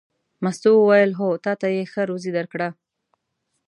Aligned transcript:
مستو 0.43 0.71
وویل: 0.77 1.11
هو 1.19 1.29
تا 1.45 1.53
ته 1.61 1.67
یې 1.75 1.83
ښه 1.91 2.01
روزي 2.09 2.31
درکړه. 2.37 2.69